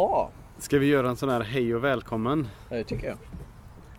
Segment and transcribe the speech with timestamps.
[0.00, 2.48] Jaha, Ska vi göra en sån här hej och välkommen?
[2.68, 3.16] ja, det tycker jag.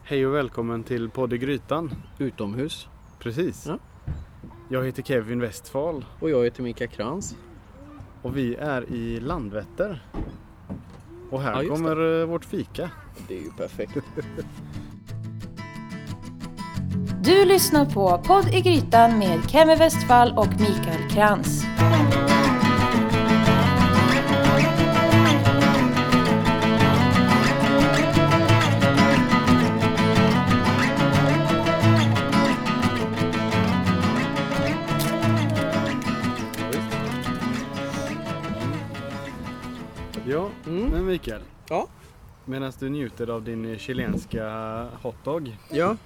[0.03, 1.95] Hej och välkommen till Podd i Grytan.
[2.17, 2.87] Utomhus.
[3.19, 3.65] Precis.
[3.67, 3.77] Ja.
[4.69, 7.35] Jag heter Kevin Westfall Och jag heter Mika Krantz.
[8.21, 10.05] och vi är i Landvetter.
[11.31, 12.89] Och här Ja, kommer eh, vårt fika.
[13.27, 13.97] Det är ju perfekt.
[17.23, 21.63] Du lyssnar på Podd i Grytan med Kemi Westfall och Mikael Krantz.
[41.21, 41.41] Mikael.
[41.69, 41.87] Ja.
[42.45, 44.43] Medan du njuter av din chilenska
[45.01, 45.57] hotdog.
[45.69, 45.97] Ja.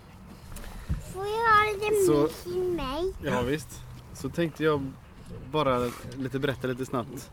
[1.13, 3.13] Får jag ha lite Så- till mig?
[3.23, 3.81] Ja visst.
[4.13, 4.91] Så tänkte jag
[5.51, 7.31] bara lite berätta lite snabbt.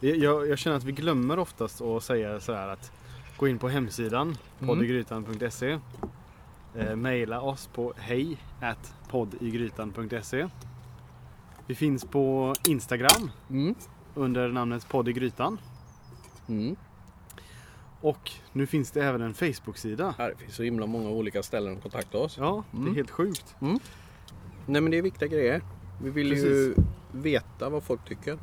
[0.00, 2.92] Jag, jag känner att vi glömmer oftast att säga så här att
[3.36, 4.68] gå in på hemsidan Mm.
[4.68, 5.78] poddigrytan.se
[6.74, 8.36] eh, Maila oss på hej
[9.10, 10.48] poddigrytan.se
[11.66, 13.74] Vi finns på Instagram Mm.
[14.14, 15.58] under namnet podd i grytan.
[16.48, 16.76] Mm.
[18.02, 20.14] Och nu finns det även en Facebook-sida.
[20.18, 22.36] Här finns så himla många olika ställen att kontakta oss.
[22.38, 22.94] Ja, det är Mm.
[22.94, 23.54] helt sjukt.
[24.66, 25.62] Nej men det är viktiga grejer.
[26.02, 26.74] Vi vill ju
[27.12, 28.38] veta vad folk tycker.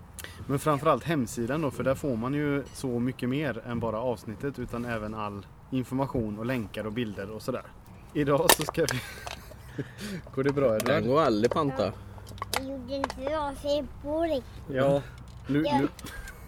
[0.48, 4.60] Men framförallt hemsidan då, för där får man ju så mycket mer än bara avsnittet
[4.60, 7.64] utan även all information och länkar och bilder och sådär.
[8.14, 9.00] Idag så ska vi...
[10.36, 11.04] Går det bra Den Edvard?
[11.06, 11.94] går aldrig panta.
[12.54, 14.44] Jag gjorde en bra fibbolik.
[14.74, 15.02] Ja.
[15.48, 15.64] Nu, nu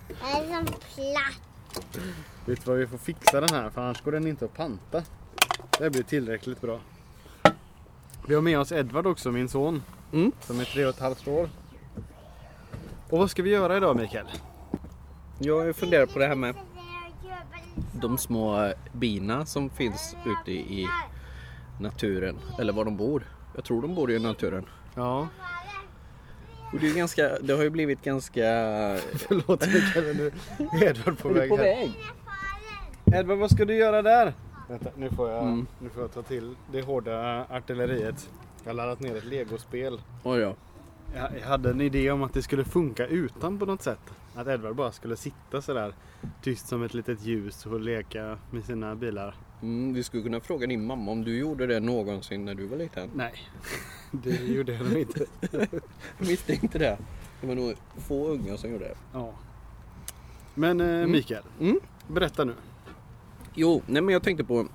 [0.07, 1.99] Det är som platt.
[2.45, 5.03] Vet du vad vi får fixa den här för annars går den inte att panta.
[5.80, 6.80] Det blir tillräckligt bra.
[8.28, 9.84] Vi har med oss Edvard också, min son.
[10.14, 10.31] Mm.
[10.42, 11.50] Som är tre och ett halvt år.
[13.09, 14.25] Och vad ska vi göra idag Mikael?
[15.39, 16.56] Jag funderar på det här med
[17.92, 20.88] de små bina som finns ute i
[21.80, 22.39] naturen.
[22.59, 23.23] Eller var de bor.
[23.56, 24.66] Jag tror de bor i naturen.
[24.96, 25.28] Ja,
[26.74, 28.41] Och det, är ganska, det har ju blivit ganska...
[29.13, 31.63] förlåt Mikael nu är Edvard på väg på här.
[31.63, 31.91] väg.
[33.13, 34.33] Edvard, vad ska du göra där?
[34.69, 35.67] Vänta, nu får jag, Mm.
[35.79, 38.29] nu får jag ta till det hårda artilleriet.
[38.63, 40.01] Jag har laddat ner ett legospel.
[40.23, 40.55] Oj ja.
[41.16, 44.00] Jag, jag hade en idé om att det skulle funka utan på något sätt.
[44.35, 45.94] Att Edvard bara skulle sitta sådär
[46.44, 49.35] tyst som ett litet ljus och leka med sina bilar.
[49.61, 52.77] Mm, vi skulle kunna fråga din mamma om du gjorde det någonsin när du var
[52.77, 53.09] liten.
[53.16, 53.33] Nej,
[54.11, 55.25] det gjorde jag nog inte.
[56.17, 56.97] Jag misstänkte det.
[57.41, 58.95] Det var nog få unga som gjorde det.
[59.13, 59.33] Ja.
[60.53, 61.79] Men eh, Mikael, Mm.
[62.07, 62.53] berätta nu.
[63.53, 64.67] Jo, nej men jag tänkte på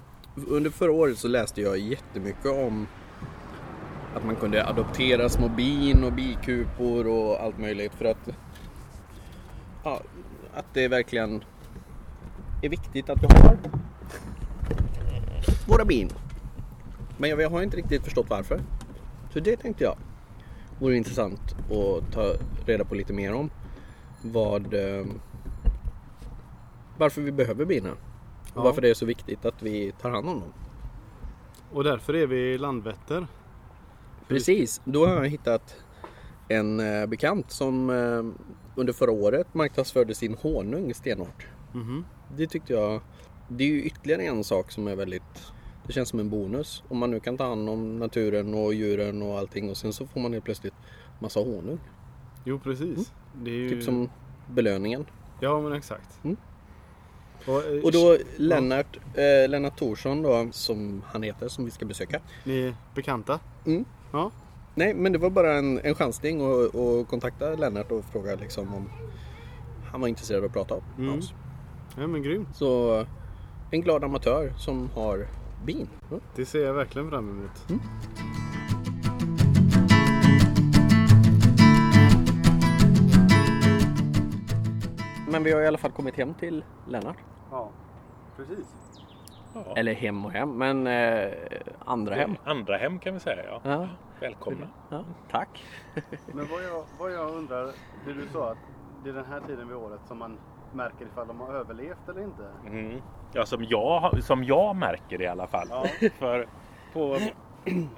[0.48, 2.86] under förra året så läste jag jättemycket om
[4.14, 8.28] att man kunde adoptera små bin och bikupor och allt möjligt för att
[9.84, 10.00] ja,
[10.54, 11.44] att det verkligen
[12.62, 13.58] är viktigt att vi har
[15.68, 16.10] våra bin.
[17.18, 18.60] Men jag har inte riktigt förstått varför.
[19.32, 19.96] Så det tänkte jag
[20.78, 22.32] vore intressant att ta
[22.66, 23.50] reda på lite mer om.
[24.22, 25.06] Vad eh,
[26.98, 27.90] varför vi behöver bina.
[28.56, 30.52] Och varför det är så viktigt att vi tar hand om dem.
[31.72, 33.26] Och därför är vi i Landvetter.
[34.28, 35.76] Precis, då har jag hittat
[36.48, 38.44] en eh, bekant som eh,
[38.80, 41.46] under förra året marknadsförde sin honung stenhårt.
[41.72, 42.04] Mhm.
[42.36, 43.00] Det tyckte jag,
[43.48, 45.52] det är ju ytterligare en sak som är väldigt,
[45.86, 46.82] det känns som en bonus.
[46.88, 50.06] Om man nu kan ta hand om naturen och djuren och allting och sen så
[50.06, 50.74] får man helt plötsligt
[51.18, 51.78] massa honung.
[52.44, 53.12] Jo precis.
[53.34, 53.70] Det är ju...
[53.70, 54.10] Typ som
[54.50, 55.06] belöningen.
[55.40, 56.24] Ja men exakt.
[56.24, 56.36] Mm.
[57.46, 61.84] Och, eh, Och då Lennart, eh, Lennart Thorsson då, som han heter, som vi ska
[61.86, 62.20] besöka.
[62.44, 63.40] Ni är bekanta?
[63.66, 63.84] Mm.
[64.12, 64.30] Ja.
[64.74, 68.74] Nej, men det var bara en, en chansning att att kontakta Lennart och fråga liksom
[68.74, 68.90] om
[69.90, 71.18] han var intresserad av att prata med Mm.
[71.18, 71.32] oss.
[71.98, 72.48] Ja men grymt.
[72.56, 73.04] Så
[73.70, 75.26] en glad amatör som har
[75.64, 75.88] bin.
[76.10, 76.16] Ja.
[76.36, 77.80] Det ser jag verkligen fram emot.
[85.28, 87.16] Men vi har i alla fall kommit hem till Lennart.
[87.50, 87.70] Ja,
[88.36, 88.66] precis.
[89.54, 89.76] Ja.
[89.76, 91.32] Eller hem och hem, men eh,
[91.84, 92.36] andra hem.
[92.44, 93.60] Andra hem kan vi säga ja.
[93.62, 93.88] Ja.
[94.20, 94.68] Välkomna.
[94.90, 95.64] Ja, tack.
[96.26, 97.64] Men vad jag, vad jag undrar,
[98.06, 98.58] det du sa att
[99.04, 100.38] det är den här tiden vid året som man
[100.72, 102.50] märker ifall de har överlevt eller inte.
[102.66, 103.02] Mm.
[103.32, 105.66] Ja, som jag, som jag märker i alla fall.
[105.70, 105.86] Ja.
[106.18, 106.48] För
[106.92, 107.18] på,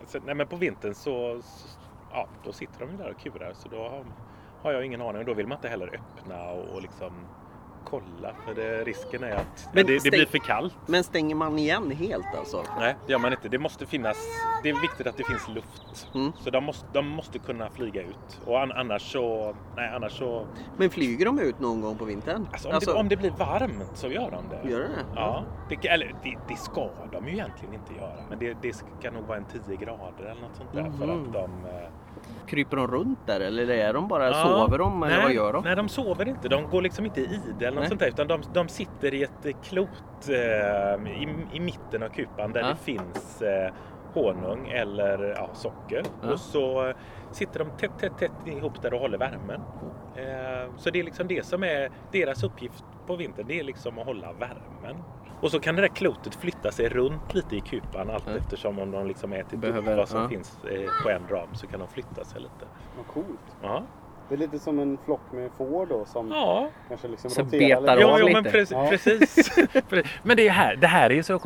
[0.07, 1.79] så, nej, men på vintern så, så
[2.13, 3.53] ja, då sitter de ju där och kurar.
[3.55, 4.05] Så då har,
[4.63, 5.19] har jag ingen aning.
[5.19, 7.13] Och då vill man inte heller öppna och, och liksom
[7.85, 10.75] kolla för det, risken är att Men det, det stäng- blir för kallt.
[10.87, 12.63] Men stänger man igen helt alltså?
[12.79, 13.49] Nej, det gör man inte.
[13.49, 14.17] Det måste finnas,
[14.63, 16.09] det är viktigt att det finns luft.
[16.15, 16.33] Mm.
[16.45, 18.41] Så de måste, de måste kunna flyga ut.
[18.45, 20.47] Och an, annars så, nej annars så,
[20.77, 22.47] Men flyger de ut någon gång på vintern?
[22.53, 24.71] alltså om, Det, om det blir varmt så gör de det.
[24.71, 24.89] Gör det?
[25.15, 28.17] Ja, det, eller det, det ska de ju egentligen inte göra.
[28.29, 31.27] Men det, det ska nog vara en 10 grader eller något sånt där för Mhm.
[31.27, 31.51] att de...
[32.47, 34.35] Kryper de runt där eller är de bara, Ja.
[34.35, 35.65] sover de eller nej, vad gör de?
[35.65, 36.49] Nej, de sover inte.
[36.49, 38.09] De går liksom inte i ide eller något sånt där.
[38.09, 39.89] Utan de, de sitter i ett klot
[40.29, 42.67] eh, i, i mitten av kupan där Ja.
[42.69, 43.73] det finns eh,
[44.15, 46.03] honung eller ja, socker.
[46.23, 46.33] Ja.
[46.33, 46.93] Och så
[47.33, 49.61] sitter de tätt, tätt, tätt ihop där och håller värmen.
[50.17, 53.47] Eh, så det är liksom det som är deras uppgift på vintern.
[53.49, 55.03] Det är liksom att hålla värmen.
[55.41, 58.33] Och så kan det där klotet flytta sig runt lite i kupan allt Ja.
[58.37, 60.29] eftersom om de liksom är till Behöver- vad som ja.
[60.29, 62.65] finns eh, på en ram så kan de flytta sig lite.
[62.97, 63.41] Vad coolt.
[63.63, 63.83] Ja.
[64.29, 66.69] Det är lite som en flock med får då som ja.
[66.89, 68.09] kanske liksom Så roterar betar lite.
[68.09, 68.71] Ja, ja men precis.
[68.71, 68.87] Ja.
[68.91, 69.51] precis.
[70.23, 71.41] men det, är här, det här är ju så uh,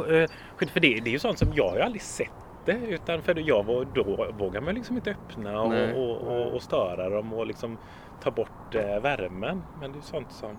[0.72, 2.30] för det, det är ju sånt som jag har aldrig sett
[2.64, 2.72] det.
[2.88, 7.08] Utan för jag, var- då vågar man liksom inte öppna och, och, och, och störa
[7.08, 7.78] dem och liksom
[8.22, 9.62] ta bort eh, värmen.
[9.80, 10.50] Men det är sånt som,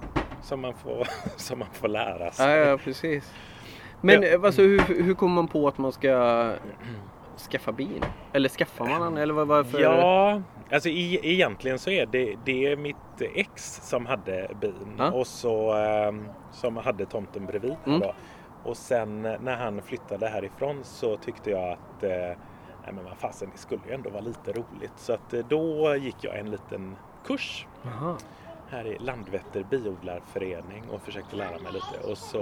[0.44, 1.08] som, man, får,
[1.38, 2.58] som man får lära Ja, sig.
[2.60, 3.34] ja precis.
[4.02, 4.30] Men Ja.
[4.30, 6.52] eh, alltså, hur, hur kommer man på att man ska
[7.52, 8.06] skaffa bil?
[8.34, 9.18] Eller skaffar man den?
[9.18, 9.80] Eller varför?
[9.80, 10.42] Ja,
[10.72, 12.96] alltså e- egentligen så är det, det är mitt
[13.36, 15.12] ex som hade bilen Ja.
[15.12, 17.76] och så ehm, som hade tomten bredvid.
[17.86, 18.00] Mm.
[18.00, 18.14] Då.
[18.64, 22.10] Och sen eh, när han flyttade härifrån så tyckte jag att eh,
[22.84, 24.94] nej men vad fasen, det skulle ju ändå vara lite roligt.
[24.98, 28.16] Så att då gick jag en liten kurs Jaha.
[28.74, 32.08] Här i Landvetter biodlarförening och försökte lära mig lite.
[32.12, 32.38] Och så,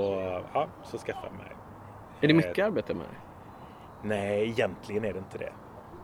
[0.54, 1.56] ja, så skaffade jag mig.
[2.22, 3.18] Är det mycket arbete med det?
[4.07, 5.54] Nej, egentligen är det inte det.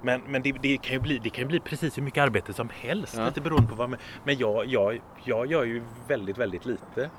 [0.02, 2.54] Men, men det, det, kan ju bli, det kan ju bli precis hur mycket arbete
[2.54, 3.16] som helst.
[3.18, 3.26] Ja.
[3.26, 4.00] Lite beroende på vad man...
[4.24, 7.10] Men jag, jag, jag gör ju väldigt, väldigt lite.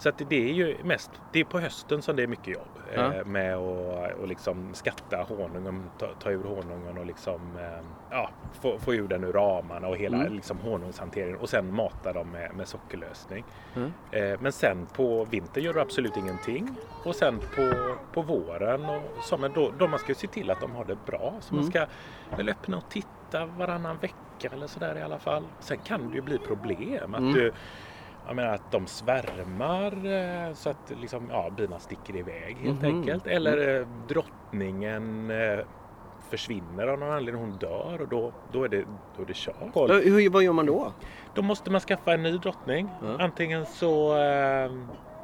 [0.00, 2.78] Så att det är ju mest det är på hösten som det är mycket jobb.
[2.94, 3.14] Ja.
[3.14, 7.80] Eh, med att och liksom skatta honungen, ta, ta ur honungen och liksom, eh,
[8.10, 8.30] ja,
[8.60, 10.32] få, få ur den ur ramarna och hela Mm.
[10.32, 11.36] liksom honungshanteringen.
[11.36, 13.44] Och sen mata dem med, med sockerlösning.
[13.76, 13.92] Mm.
[14.10, 16.76] Eh, men sen på vintern gör du absolut ingenting.
[17.04, 20.50] Och sen på, på våren, och så, men då, då man ska ju se till
[20.50, 21.38] att de har det bra.
[21.40, 21.70] Så man Mm.
[21.72, 21.86] ska
[22.36, 25.52] väl öppna och titta varannan vecka eller sådär i alla fall.
[25.58, 27.14] Sen kan det ju bli problem.
[27.14, 27.32] Att Mm.
[27.34, 27.52] du,
[28.30, 32.94] jag menar att de svärmar eh, så att liksom, ja, bina sticker iväg helt Mhm.
[32.96, 33.26] enkelt.
[33.26, 35.58] Eller eh, drottningen eh,
[36.30, 37.42] försvinner av någon anledning.
[37.42, 38.84] Hon dör och då, då, är, det,
[39.16, 39.74] då är det kört.
[40.04, 40.92] Hur, vad gör man då?
[41.32, 42.94] Då måste man skaffa en ny drottning.
[43.00, 43.16] Ja.
[43.18, 44.70] Antingen så eh,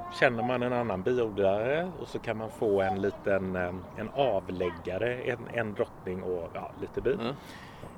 [0.08, 3.56] känner man en annan biodlare och så kan man få en liten
[3.96, 7.20] en avläggare, en, en drottning och ja, lite bin.
[7.20, 7.34] Ja.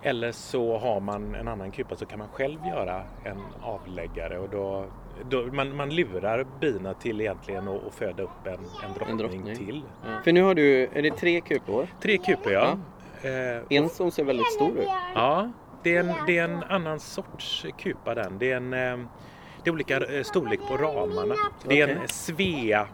[0.02, 4.48] Eller så har man en annan kupa så kan man själv göra en avläggare och
[4.48, 4.84] då,
[5.30, 9.56] då man, man lurar bina till egentligen att att föda upp en, en, drottning, drottning.
[9.56, 9.82] till.
[10.04, 10.20] Ja.
[10.24, 11.86] För nu har du, är det tre kupor?
[12.02, 12.78] Tre kupor ja.
[13.22, 14.88] Eh, En som ser väldigt stor ut.
[15.14, 15.50] Ja,
[15.82, 18.38] det är en, det är en annan sorts kupa den.
[18.38, 19.08] Det är en eh,
[19.64, 21.34] det är olika eh, storlek på ramarna.
[21.64, 22.88] Det är en Svea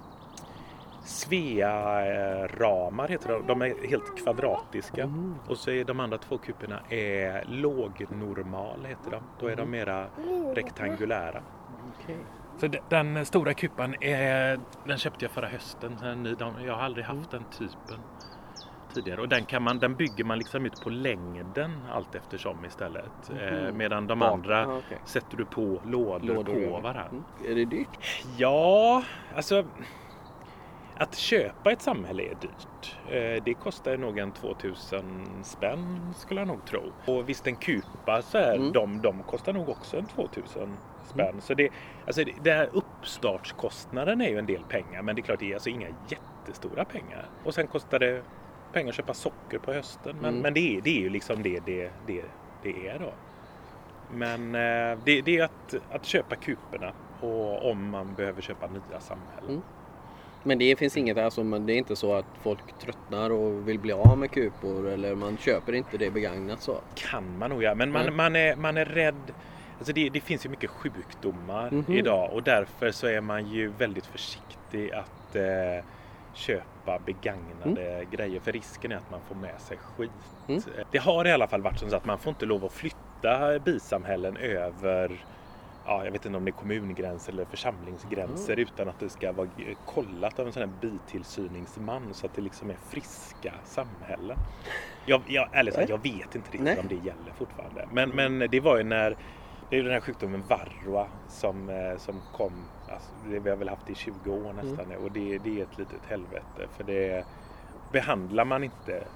[1.05, 3.47] Svea-ramar heter de.
[3.47, 5.03] De är helt kvadratiska.
[5.03, 5.35] Mm.
[5.49, 9.23] Och så är de andra två kuporna är lågnormal heter de.
[9.41, 10.07] Då är de mera
[10.55, 11.43] rektangulära.
[12.03, 12.17] Okej.
[12.59, 15.97] Så de- den stora kupan är, den köpte jag förra hösten.
[16.67, 17.99] Jag har aldrig haft den typen
[18.95, 19.21] tidigare.
[19.21, 23.31] Och den, kan man, den bygger man liksom ut på längden allt eftersom istället.
[23.41, 24.99] Eh, medan de andra Ja, okej.
[25.05, 27.05] sätter du på lådor, Lådor på varandra.
[27.11, 27.25] Mm.
[27.51, 27.99] Är det dyrt?
[28.37, 29.03] Ja,
[29.37, 29.65] alltså
[30.97, 32.97] att köpa ett samhälle är dyrt.
[33.09, 36.93] Eh, Det kostar nog en 2000 spänn skulle jag nog tro.
[37.07, 38.73] Och visst en kupa så här, Mm.
[38.73, 41.41] de, de kostar nog också en 2000 spänn.
[41.41, 41.69] Så det,
[42.07, 45.51] alltså det, det här uppstartskostnaden är ju en del pengar men det är klart det
[45.51, 47.27] är alltså inga jättestora pengar.
[47.45, 48.23] Och sen kostar det
[48.73, 50.17] pengar att köpa socker på hösten.
[50.21, 50.41] Men, Mm.
[50.43, 52.25] men det, är, det är ju liksom det det, det,
[52.63, 53.13] det är då.
[54.13, 59.01] Men eh, det, det är att, att köpa kuporna och om man behöver köpa nya
[59.01, 59.63] samhällen.
[60.45, 60.49] Mm.
[60.49, 63.93] Men det finns inget, alltså, det är inte så att folk tröttnar och vill bli
[63.93, 66.81] av med kupor eller man köper inte det begagnat så.
[66.95, 67.75] kan man nog göra.
[67.75, 68.17] Men man, Mm.
[68.17, 69.33] man, är, man är rädd.
[69.79, 71.93] Alltså det, det finns ju mycket sjukdomar Mhm.
[71.93, 75.85] idag och därför så är man ju väldigt försiktig att eh,
[76.35, 78.41] köpa begagnade grejer.
[78.41, 80.11] För risken är att man får med sig skit.
[80.49, 80.63] Mm.
[80.91, 84.37] Det har i alla fall varit så att man får inte lov att flytta bisamhällen
[84.37, 85.25] över
[85.87, 88.63] Ja, jag vet inte om det är kommungränser eller församlingsgränser Mm.
[88.63, 89.49] utan att det ska vara
[89.85, 94.39] kollat av en sån här bitillsyningsman så att det liksom är friska samhällen.
[95.07, 96.79] Jag, jag, ärligt sagt, jag vet inte riktigt Nej.
[96.79, 97.89] om det gäller fortfarande.
[97.91, 99.17] Men, men det var ju när
[99.71, 102.53] det är den här sjukdomen varroa som, eh, som kom.
[102.89, 105.63] alltså, det vi har väl haft i 20 år nästan nu och det, det är
[105.65, 106.69] ett litet helvete.
[106.77, 107.25] För det
[107.93, 109.09] behandlar man inte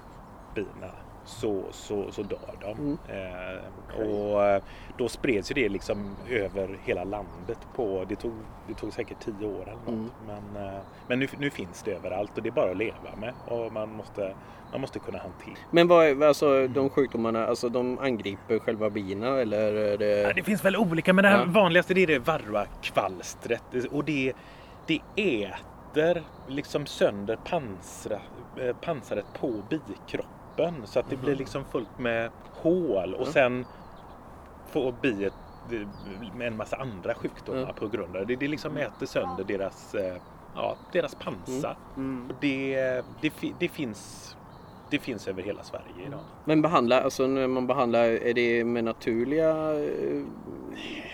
[0.55, 0.91] bina
[1.29, 2.71] så, så, så dör de.
[2.79, 2.97] Mm.
[3.07, 4.61] Eh, och eh,
[4.97, 8.33] då spreds ju det liksom över hela landet på, det tog,
[8.67, 9.87] det tog säkert 10 år eller något.
[9.87, 10.09] Mm.
[10.53, 13.33] Men, eh, men nu, nu finns det överallt och det är bara att leva med
[13.47, 14.35] och man måste,
[14.71, 15.55] man måste kunna hantera.
[15.71, 20.33] Men vad är, alltså de sjukdomarna, alltså de angriper själva bina eller är Ja, det...
[20.35, 21.43] det finns väl olika men det Ja.
[21.47, 24.33] vanligaste det är det varroakvalstret och det,
[24.87, 28.19] det äter liksom sönder pansra,
[28.61, 30.29] eh, pansaret på bikroppen
[30.85, 33.65] så att det blir liksom fullt med hål och sen
[34.71, 35.33] får biet
[35.71, 35.87] eh,
[36.35, 37.73] med en massa andra sjukdomar Ja.
[37.73, 38.35] på grund av det.
[38.35, 40.15] Det liksom äter sönder deras, eh,
[40.55, 41.77] ja, deras pansar.
[41.97, 42.29] Mm.
[42.29, 42.75] Och det,
[43.21, 44.35] det, det, finns,
[44.89, 46.19] det finns över hela Sverige idag.
[46.45, 50.23] Men behandla, alltså när man behandlar, är det med naturliga eh,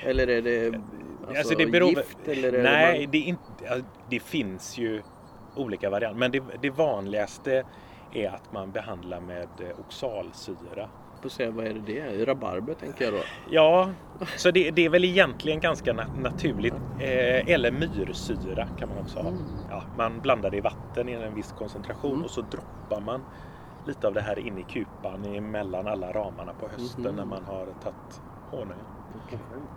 [0.04, 2.18] eller är det alltså, Alltså, det beror- gift?
[2.28, 5.02] Eller Nej, det det, är inte, det finns ju
[5.56, 6.20] olika varianter.
[6.20, 7.64] Men det, det vanligaste
[8.18, 10.90] är att man behandlar med eh, oxalsyra.
[11.22, 12.26] får se, vad är det det är?
[12.26, 13.20] Rabarber tänker jag då.
[13.50, 13.90] Ja,
[14.38, 16.74] så det, det är väl egentligen ganska na- naturligt.
[17.00, 19.30] Eh, eller myrsyra kan man också ha.
[19.30, 19.44] Mm.
[19.70, 22.24] Ja, man blandar det i vatten i en viss koncentration Mm.
[22.24, 23.22] och så droppar man
[23.88, 27.16] lite av det här in i kupan emellan alla ramarna på hösten Mhm.
[27.16, 28.86] när man har tagit honungen.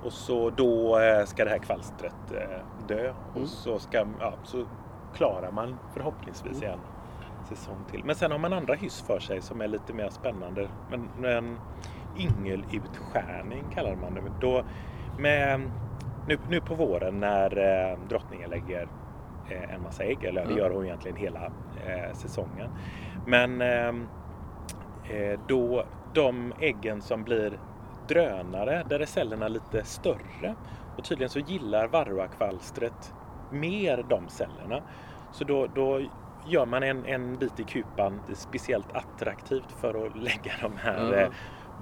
[0.05, 3.15] Och så då eh, ska det här kvalstret eh, dö Mm.
[3.43, 4.65] och så, ska, ja, så
[5.15, 6.79] klarar man förhoppningsvis Mm.
[7.49, 8.05] Säsong till.
[8.05, 10.69] Men sen har man andra hyss för sig som är lite mer spännande.
[10.91, 11.59] Men, men
[12.19, 14.23] yngelutskärning kallar man det.
[14.41, 14.65] Då,
[15.19, 15.61] med,
[16.29, 17.59] nu, nu på våren när
[17.93, 18.89] eh, drottningen lägger
[19.51, 20.59] eh, en massa ägg, eller det Ja.
[20.59, 21.45] gör hon egentligen hela
[21.87, 22.71] eh, säsongen.
[23.27, 24.09] Men ehm,
[25.11, 27.59] eh, då de äggen som blir
[28.09, 30.55] drönare, där är cellerna lite större.
[30.97, 33.13] Och tydligen så gillar varroakvalstret
[33.51, 34.83] mer de cellerna.
[35.33, 36.01] Så då, då
[36.49, 41.17] gör man en, en bit i kupan speciellt attraktivt för att lägga de här Ja.
[41.21, 41.29] eh,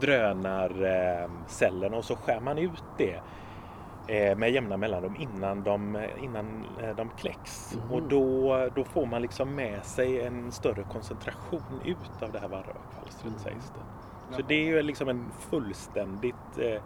[0.01, 3.21] drönarcellerna och så skär man ut det
[4.09, 7.77] eh, med jämna mellanrum innan de, innan eh, de kläcks.
[7.77, 7.93] Mhm.
[7.93, 12.49] Och då, då får man liksom med sig en större koncentration ut av det här
[12.49, 13.39] varroakvalstret Mhm.
[13.39, 13.81] sägs det.
[14.37, 16.83] Så det är ju liksom en fullständigt eh,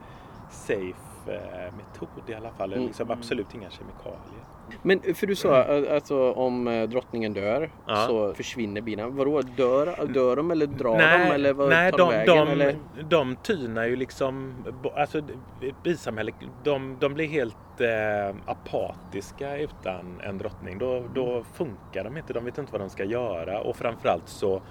[0.51, 0.95] safe
[1.27, 2.73] eh, metod i alla fall.
[2.73, 2.87] Mm.
[2.87, 4.45] Liksom absolut inga kemikalier.
[4.83, 7.97] Men för du sa alltså om drottningen dör Ja.
[8.07, 9.09] så försvinner bina.
[9.09, 12.37] Vadå, dör, dör de eller drar nej, de eller vad nej tar de, vägen?
[12.37, 12.77] de, eller?
[13.09, 14.55] de tynar ju liksom,
[14.97, 16.33] alltså ett bisamhälle,
[16.65, 20.79] de, de blir helt eh, apatiska utan en drottning.
[20.79, 24.63] Då, då funkar de inte, de vet inte vad de ska göra och framförallt så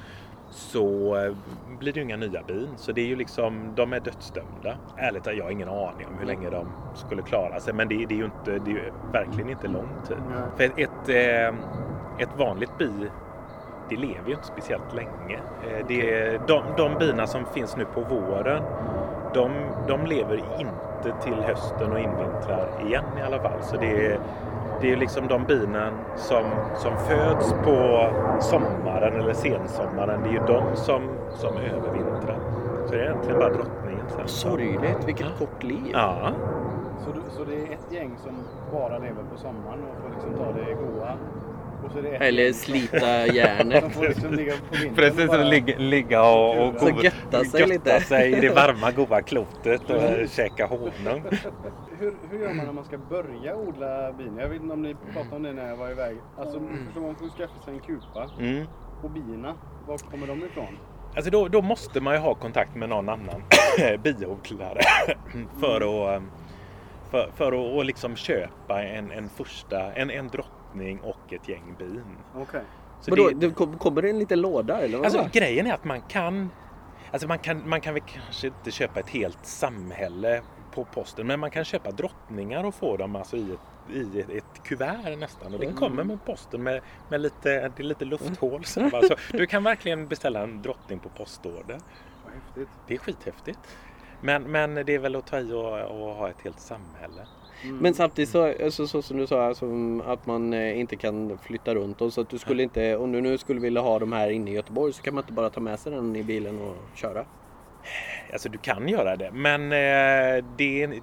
[0.49, 1.33] så eh,
[1.79, 2.67] blir det ju inga nya bin.
[2.75, 4.75] Så det är ju liksom, de är dödsdömda.
[4.97, 7.73] Ärligt talat, jag har ingen aning om hur länge de skulle klara sig.
[7.73, 10.17] Men det, det är ju inte, det är ju verkligen inte lång tid.
[10.29, 10.41] Nej.
[10.57, 11.55] För ett, ett, eh,
[12.23, 12.91] ett vanligt bi,
[13.89, 15.39] det lever ju inte speciellt länge.
[15.63, 18.63] Eh, Det de, de bina som finns nu på våren,
[19.33, 19.51] de,
[19.87, 23.61] de lever inte till hösten och invintrar igen i alla fall.
[23.63, 24.19] Så det är,
[24.81, 26.43] det är liksom de binen som,
[26.75, 28.07] som föds på
[28.39, 32.37] sommaren eller sensommaren, det är ju de som, som övervintrar.
[32.85, 34.27] Så det är egentligen bara drottningen sen.
[34.27, 35.89] Sorgligt, vilket kort liv.
[35.93, 36.15] Ja,
[37.05, 38.31] Så, du- så det är ett gäng som
[38.71, 41.11] bara lever på sommaren och får liksom ta det goa.
[42.19, 43.83] Eller slita järnet.
[44.95, 48.01] Precis, och ligga, ligga och, och Så go- götta sig götta lite.
[48.01, 51.23] sig i det varma goda klotet och käka honung.
[51.99, 54.37] Hur, hur gör man när man ska börja odla bin?
[54.39, 56.17] Jag vet inte om ni pratade om det när jag var iväg.
[56.37, 58.29] Alltså, förstår man får skaffa sig en kupa.
[58.39, 58.65] Mm.
[59.03, 59.55] Och bina,
[59.87, 60.77] var kommer de ifrån?
[61.15, 63.43] Alltså då, då måste man ju ha kontakt med någon annan
[64.03, 64.81] biodlare
[65.59, 65.75] för
[66.15, 66.21] att,
[67.11, 70.29] för, för att och liksom köpa en, en första, en, en
[70.69, 72.03] drottning och ett gäng bin.
[72.35, 72.61] Okej.
[73.01, 74.97] Så Vadå, det- det kom- kommer det en liten låda eller?
[74.97, 76.49] Vad Alltså grejen är att man kan
[77.11, 80.41] Alltså man kan, man kan väl kanske inte köpa ett helt samhälle
[80.73, 84.29] på posten men man kan köpa drottningar och få dem alltså i ett, i ett,
[84.29, 88.65] ett kuvert nästan och det kommer med posten med, med lite, det är lite lufthål.
[88.65, 89.01] Så, va?
[89.07, 91.77] så du kan verkligen beställa en drottning på postorder.
[92.87, 93.59] Det är skithäftigt.
[94.21, 97.27] Men, men det är väl att ta i och, och ha ett helt samhälle.
[97.63, 99.65] Men samtidigt så, alltså, så som du sa, alltså,
[100.05, 103.21] att man eh, inte kan flytta runt och så att du skulle inte, om du
[103.21, 105.61] nu skulle vilja ha de här inne i Göteborg så kan man inte bara ta
[105.61, 107.25] med sig den i bilen och köra.
[108.33, 111.01] Alltså du kan göra det men eh, det, är,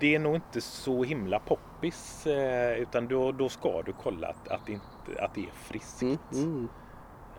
[0.00, 4.48] det är nog inte så himla poppis eh, utan då, då ska du kolla att,
[4.48, 6.02] att, det inte, att det är friskt.
[6.02, 6.68] Mm, mm.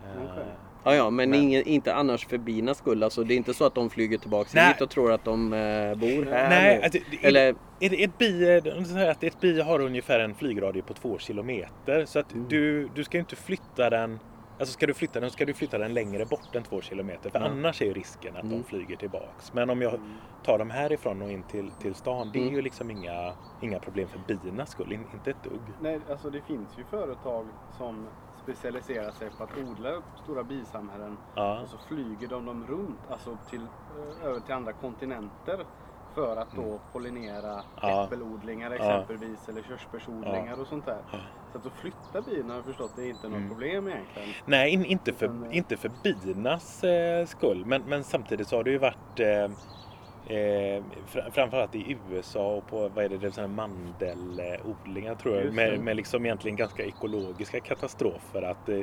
[0.04, 0.54] Eh, Okej.
[0.84, 3.02] Ja, ja, men, Men- Ingen, inte annars för binas skull.
[3.02, 4.66] Alltså, det är inte så att de flyger tillbaka Nej.
[4.72, 8.60] hit och tror att de eh, bor här Nej, alltså, det- Eller, Ett, ett, bi,
[8.86, 12.04] säger att ett bi har ungefär en flygradie på två kilometer.
[12.04, 12.48] Så att Mm.
[12.48, 14.18] du, du ska ju inte flytta den
[14.60, 17.30] Alltså ska du flytta den ska du flytta den längre bort än två kilometer.
[17.30, 17.44] För Ja.
[17.46, 18.58] annars är ju risken att Mm.
[18.58, 19.52] de flyger tillbaks.
[19.52, 20.00] Men om jag
[20.44, 22.30] tar dem härifrån och in till, till stan.
[22.32, 22.54] Det är Mm.
[22.54, 23.32] ju liksom inga,
[23.62, 24.92] inga problem för binas skull.
[24.92, 25.60] In, inte ett dugg.
[25.80, 27.46] Nej, alltså det finns ju företag
[27.78, 28.06] som
[28.54, 31.60] specialiserar sig på att odla stora bisamhällen Ja.
[31.62, 33.60] och så flyger de dem runt, alltså till,
[34.20, 35.64] eh, över till andra kontinenter
[36.14, 37.62] för att då pollinera Mm.
[37.80, 38.04] Ja.
[38.04, 38.76] äppelodlingar Ja.
[38.76, 40.98] exempelvis eller körsbärsodlingar och sånt där.
[41.12, 41.18] Ja.
[41.52, 43.48] Så att då flytta bin har jag förstått det är inte något Mm.
[43.48, 44.28] problem egentligen.
[44.44, 47.64] Nej, in, inte, för, Utan, eh, inte för binas eh, skull.
[47.66, 49.48] Men, men samtidigt så har det ju varit eh,
[50.28, 50.82] eh,
[51.12, 55.54] fr- framförallt i USA och på vad är det, det är såna mandelodlingar tror jag.
[55.54, 58.42] Med, med liksom egentligen ganska ekologiska katastrofer.
[58.42, 58.80] Att, eh,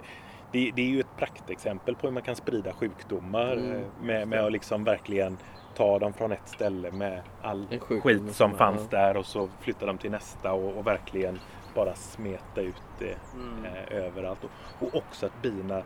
[0.52, 4.28] det, det är ju ett praktexempel på hur man kan sprida sjukdomar Mm, eh, med,
[4.28, 5.38] med att liksom verkligen
[5.76, 8.98] ta dem från ett ställe med all skit som som- fanns ja.
[8.98, 11.40] där och så flytta dem till nästa och, och verkligen
[11.76, 13.66] bara smeta ut det Mm.
[13.66, 14.40] eh, överallt.
[14.44, 15.84] Och, och också att bina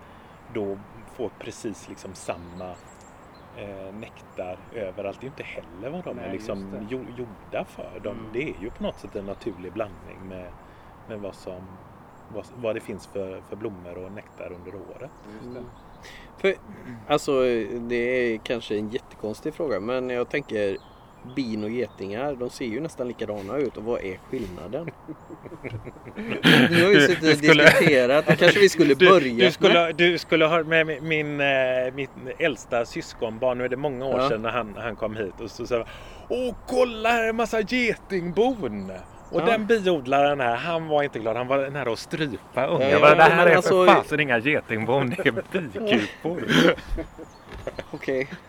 [0.53, 0.77] då
[1.15, 2.73] får precis liksom samma
[3.57, 5.17] eh, nektar överallt.
[5.21, 7.99] Det är ju inte heller vad de Nej, är liksom gjorda för.
[8.03, 8.25] De, Mm.
[8.33, 10.51] Det är ju på något sätt en naturlig blandning med,
[11.07, 11.61] med vad, som,
[12.33, 15.11] vad, vad det finns för, för blommor och nektar under året.
[15.33, 15.63] Just det.
[16.37, 16.55] för,
[17.07, 17.41] alltså,
[17.79, 20.77] det är kanske en jättekonstig fråga men jag tänker
[21.35, 24.89] bin och getingar, de ser ju nästan likadana ut och vad är skillnaden?
[26.69, 30.17] Nu har vi suttit och diskuterat, då kanske vi skulle Du, börja du, skulle, du
[30.17, 32.09] skulle ha med min, min, eh, mitt
[32.39, 34.29] äldsta syskonbarn, nu är det många år Ja.
[34.29, 35.85] sedan när han, han kom hit och så sa
[36.29, 38.91] Åh kolla här är en massa getingbon!
[39.31, 39.45] Och Ja.
[39.45, 41.37] den biodlaren här, han var inte glad.
[41.37, 42.89] Han var nära att strypa unga.
[42.89, 46.43] Ja, ja, det här är alltså- för fasen inga getingbon, det är bikupor.
[47.91, 48.27] Okej,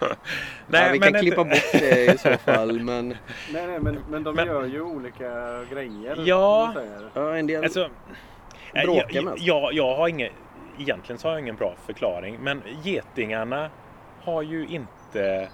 [0.67, 3.81] Nej, ja, vi men kan inte- klippa bort det i så fall men Nej, nej,
[3.81, 6.23] men, men de Men- gör ju olika grejer.
[6.27, 6.75] Ja.
[7.15, 7.89] ja, en del Alltså,
[8.85, 9.43] Bråkar jag, mest.
[9.43, 10.31] jag, jag har ingen,
[10.79, 12.39] egentligen så har jag ingen bra förklaring.
[12.41, 13.71] Men getingarna
[14.23, 15.49] har ju inte,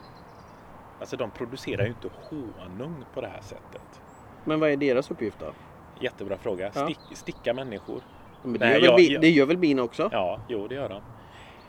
[1.01, 4.01] alltså de producerar ju inte honung på det här sättet.
[4.45, 5.53] Men vad är deras uppgift då?
[6.01, 6.71] Jättebra fråga.
[6.75, 6.85] Ja.
[6.85, 8.01] Stick, sticka människor.
[8.43, 10.09] Men det, Nej, gör väl jag- bi, jag- det gör väl bin också?
[10.13, 11.03] Ja, jo det gör de.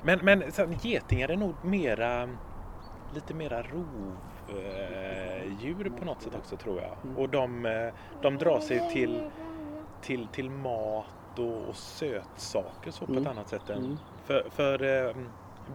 [0.02, 0.44] Men, men
[0.82, 2.30] getingar är nog mera,
[3.14, 6.98] lite mera rovdjur på något sätt också tror jag.
[7.04, 7.18] Mm.
[7.18, 7.90] Och de, eh,
[8.22, 9.24] de drar sig till,
[10.02, 13.24] till, till mat och, och sötsaker så på Mm.
[13.24, 13.98] ett annat sätt än Mm.
[14.24, 15.16] för, för eh,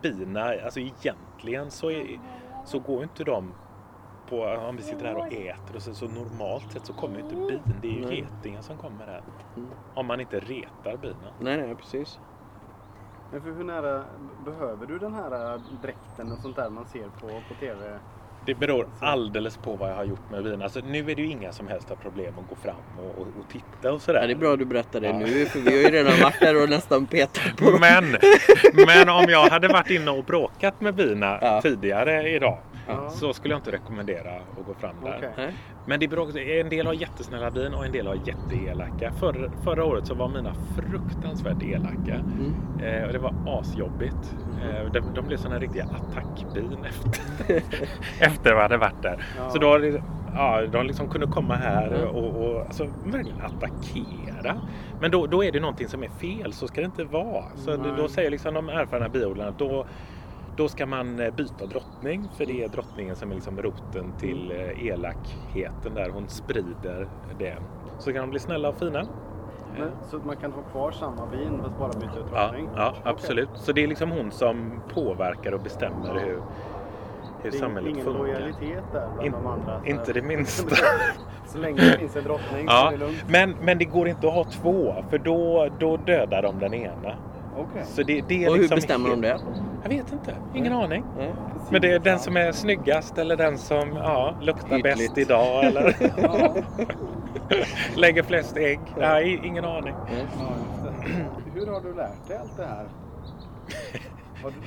[0.02, 2.18] bina, alltså egentligen så, är,
[2.66, 3.54] så går inte de
[4.28, 7.22] på, om vi sitter här och äter och så, så normalt sett så kommer ju
[7.22, 8.18] inte bin, det är ju Nej.
[8.20, 9.22] getingar som kommer här.
[9.56, 9.70] Mm.
[9.94, 11.32] Om man inte retar bina.
[11.40, 12.18] Nej, nej, precis.
[13.32, 14.04] Men för hur nära
[14.44, 17.98] behöver du den här äh, dräkten och sånt där man ser på, på TV?
[18.46, 20.64] Det beror alldeles på vad jag har gjort med bina.
[20.64, 23.48] Alltså, nu är det ju inga som helst problem att gå fram och, och, och
[23.52, 24.20] titta och sådär.
[24.20, 25.18] Ja, det är bra att du berättar det Ja.
[25.18, 27.70] nu för vi har ju redan varit där och nästan petat på.
[27.80, 28.04] Men,
[28.86, 31.60] men om jag hade varit inne och bråkat med bina Ja.
[31.62, 33.10] tidigare idag Ja.
[33.10, 35.30] så skulle jag inte rekommendera att gå fram där.
[35.36, 35.54] Nej.
[35.86, 39.12] Men det beror också, en del har jättesnälla bin och en del har jätteelaka.
[39.12, 42.14] Förr, förra året så var mina fruktansvärt elaka.
[42.14, 42.54] Mm.
[42.82, 44.34] Eh, och det var asjobbigt.
[44.62, 47.62] Eh, de, de blev såna riktiga attackbin efter,
[48.20, 49.24] efter vad hade varit där.
[49.38, 49.50] Ja.
[49.50, 50.02] Så då, det-
[50.34, 52.08] ja, de liksom kunde komma här Mm.
[52.08, 54.56] och, och alltså, verkligen attackera.
[55.00, 57.44] Men då, då är det någonting som är fel, så ska det inte vara.
[57.56, 57.92] Så Nej.
[57.96, 59.86] då säger liksom de erfarna biodlarna att då,
[60.62, 62.28] då ska man eh, byta drottning.
[62.36, 66.10] För det är drottningen som är liksom roten till eh, elakheten där.
[66.10, 67.56] Hon sprider det.
[67.98, 69.02] Så kan de bli snälla och fina.
[69.78, 72.68] Men, så man kan ha kvar samma bin fast bara byta ut Ja, drottning?
[72.76, 73.02] ja Okej.
[73.04, 73.48] absolut.
[73.54, 76.42] Så det är liksom hon som påverkar och bestämmer hur,
[77.42, 78.20] hur Det samhället ingen funkar.
[78.22, 79.80] lojalitet där bland In- de andra?
[79.80, 80.76] så Inte det minsta.
[81.46, 83.24] Så länge det finns en drottning så Ja, är det lugnt?
[83.28, 87.14] men, men det går inte att ha två för då, då dödar de den ena.
[87.56, 87.82] Okej.
[87.84, 89.40] Så det, det är Och hur liksom bestämmer de det?
[89.82, 91.04] Jag vet inte, ingen aning.
[91.18, 91.32] Nej.
[91.70, 94.82] Men det är den som är snyggast eller den som ja, luktar Ytligt.
[94.82, 95.96] bäst idag eller
[97.96, 98.80] lägger flest ägg.
[98.98, 99.94] Nej, ingen aning.
[100.10, 100.26] Det.
[101.54, 102.86] Hur har du lärt dig allt det här?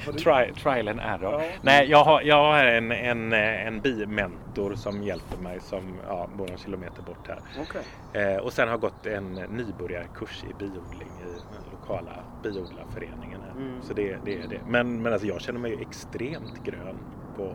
[0.06, 0.14] Du...
[0.14, 1.42] Tri, trial and error.
[1.44, 1.50] Ja.
[1.62, 6.48] Nej, jag har, jag har en, en, en bimentor som hjälper mig som ja, bor
[6.48, 7.40] någon kilometer bort här.
[7.62, 7.82] Okej.
[8.24, 11.40] Eh, och sen har jag gått en nybörjarkurs i biodling i
[11.88, 12.12] lokala
[12.44, 13.42] biodlarföreningen.
[13.42, 13.52] Här.
[13.52, 13.82] Mm.
[13.82, 14.60] Så det, det är det.
[14.68, 16.98] Men, men alltså jag känner mig ju extremt grön
[17.38, 17.52] på,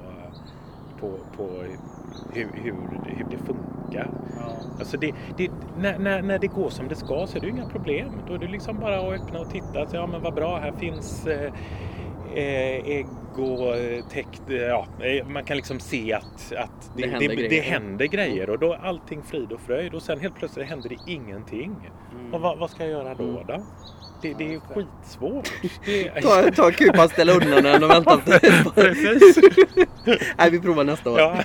[1.01, 1.49] på, på
[2.33, 2.75] hur, hur,
[3.07, 4.09] hur det funkar funka.
[4.79, 7.53] Alltså det, det, när, när, när det går som det ska så är det ju
[7.53, 8.13] inga problem.
[8.29, 9.87] Då är det liksom bara att öppna och titta.
[9.87, 11.53] Så, ja men vad bra, här finns eh,
[12.35, 14.51] eh, och eh, täckt.
[14.51, 14.87] eh, Ja,
[15.29, 17.63] man kan liksom se att, att det, Det det, händer det, grejer.
[17.63, 18.51] händer grejer.
[18.51, 19.95] Och då är allting frid och fröjd.
[19.95, 21.91] Och sen helt plötsligt händer det ingenting.
[22.33, 23.43] Och vad, vad ska jag göra då?
[23.49, 23.63] då?
[24.23, 25.53] Det, det är skitsvårt.
[25.85, 28.19] Det är, Ta, ta kupan, ställa undan den och vänta.
[28.75, 29.39] Precis.
[30.39, 31.19] Nej, vi provar nästa år.
[31.19, 31.37] Ja.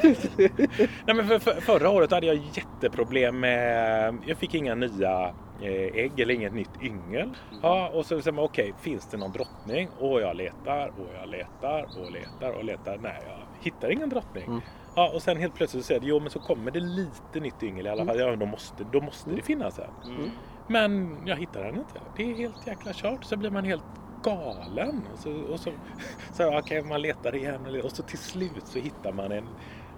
[1.05, 4.17] Nej, men för, för, förra året hade jag jätteproblem med...
[4.25, 7.29] Jag fick inga nya eh, ägg eller inget nytt yngel.
[7.61, 9.89] Ja, och så säger man okej, finns det någon drottning?
[9.99, 12.97] Och jag letar och jag letar och letar och letar.
[13.01, 14.45] Nej, jag hittar ingen drottning.
[14.45, 14.61] Mm.
[14.95, 17.63] Ja, och sen helt plötsligt så säger det, jo men så kommer det lite nytt
[17.63, 18.19] yngel i alla fall.
[18.19, 20.31] Ja, men då måste, då måste det finnas en.
[20.67, 22.01] Men jag hittar den inte.
[22.17, 23.23] Det är helt jäkla kört.
[23.23, 23.83] Så blir man helt
[24.23, 25.01] galen.
[25.13, 25.71] Och så, och så,
[26.33, 27.81] så okej, man letar igen.
[27.83, 29.47] Och så till slut så hittar man en.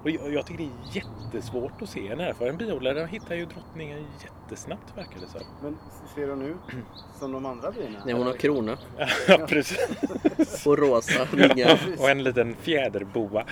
[0.03, 2.99] Och jag, jag tycker det är jättesvårt att se en erfaren biodlare.
[2.99, 5.41] De hittar ju drottningen jättesnabbt verkar det som.
[5.61, 5.77] Men
[6.15, 6.57] ser hon ut
[7.19, 7.99] som de andra bina?
[8.05, 8.77] Nej, hon har krona
[9.27, 10.65] Ja, precis.
[10.67, 11.79] och rosa vingar.
[11.99, 13.45] Och en liten fjäderboa.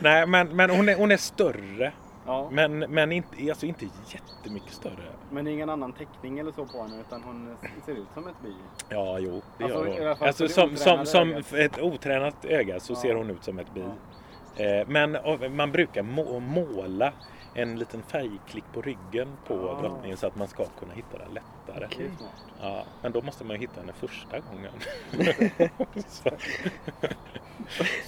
[0.00, 1.92] Nej, men, men hon, är, hon är större.
[2.26, 5.15] Ja, Men, men inte, alltså inte jättemycket större.
[5.36, 8.26] Men det är ingen annan teckning eller så på henne utan hon ser ut som
[8.26, 8.52] ett bi.
[8.88, 10.26] Ja, jo, det Alltså, gör hon.
[10.28, 12.96] Alltså, som, som, som ett otränat öga så Ja.
[12.96, 13.80] ser hon ut som ett bi.
[14.64, 15.16] Eh, Men
[15.56, 17.12] man brukar må, måla
[17.54, 19.80] en liten färgklick på ryggen på Ah.
[19.82, 21.88] drottningen så att man ska kunna hitta den lättare.
[21.88, 22.32] Smart.
[22.62, 24.72] Ja, men då måste man ju hitta henne första gången.
[26.08, 26.30] så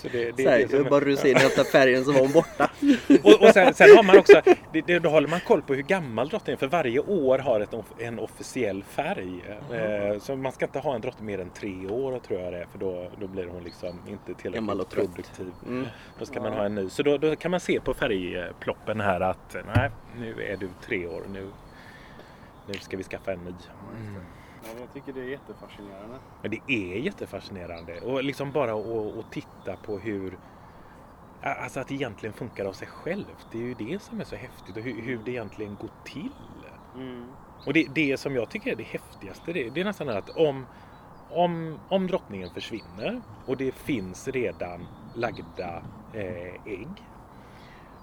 [0.02, 2.32] så det, det, Så här, är det som- bara russin hämta färgen så var hon
[2.32, 2.70] borta.
[3.22, 4.40] och, och sen, sen har man också,
[4.72, 6.58] det, det, då håller man koll på hur gammal drottningen är.
[6.58, 9.44] För varje år har ett, en officiell färg.
[9.72, 12.58] Eh, så man ska inte ha en drottning mer än tre år tror jag det
[12.58, 12.66] är.
[12.66, 15.52] För då, då blir hon liksom inte Gammal och tillräckligt produktiv.
[15.66, 15.86] Mm.
[16.18, 16.88] Då ska man ha en ny.
[16.88, 21.06] Så då, då kan man se på färgploppen här att nej, nu är du tre
[21.06, 21.22] år.
[21.32, 21.50] Nu,
[22.66, 23.54] nu ska vi skaffa en ny.
[24.62, 26.18] Ja, jag tycker det är jättefascinerande.
[26.42, 28.00] Men det är jättefascinerande.
[28.00, 30.38] Och liksom bara att titta på hur
[31.42, 33.46] Alltså att det egentligen funkar av sig självt.
[33.52, 36.32] Det är ju det som är så häftigt och hur, hur det egentligen går till.
[36.94, 37.26] Mm.
[37.66, 40.66] Och det, det som jag tycker är det häftigaste det, det är nästan att om,
[41.30, 45.82] om, om drottningen försvinner och det finns redan lagda
[46.14, 47.04] eh, ägg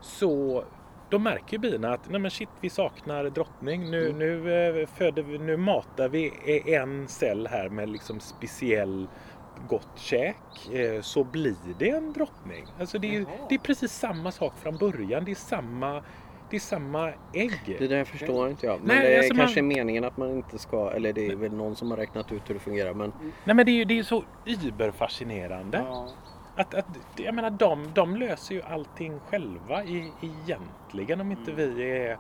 [0.01, 0.63] så
[1.09, 3.91] då märker bina att nej men shit, vi saknar drottning.
[3.91, 9.07] Nu, nu, eh, föder vi, nu matar vi eh, en cell här med liksom speciell
[9.67, 10.35] gott käk
[10.73, 12.65] eh, så blir det en drottning.
[12.79, 15.25] Alltså det, är, det är precis samma sak från början.
[15.25, 16.03] Det är samma,
[16.49, 17.75] det är samma ägg.
[17.79, 18.79] Det där förstår inte jag.
[18.79, 21.35] Men Nej, det är alltså man- kanske meningen att man inte ska, eller det är
[21.35, 22.93] väl någon som har räknat ut hur det fungerar.
[22.93, 25.77] Men Nej men det är ju det är så überfascinerande.
[25.89, 26.07] Ja.
[26.57, 31.75] Att, att, jag menar de, de löser ju allting själva i, egentligen om inte Mm.
[31.75, 32.17] vi är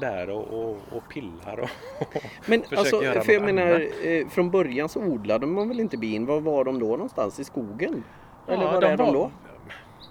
[0.00, 1.68] där och, och, och pillar och,
[2.46, 5.96] Men försöker alltså, göra för jag menar, eh, från början så odlade man väl inte
[5.96, 6.26] bin?
[6.26, 7.40] Var var de då någonstans?
[7.40, 8.04] I skogen?
[8.48, 9.30] Eller Ja, var är de då?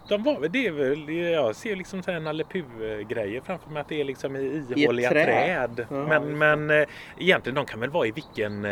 [0.07, 3.81] De var väl, det är väl, jag ser liksom så här Nalle Puh-grejer framför mig
[3.81, 5.25] att det är liksom i ihåliga trä.
[5.25, 5.85] träd.
[5.89, 8.71] Ja, men men eh, egentligen de kan väl vara i vilken eh,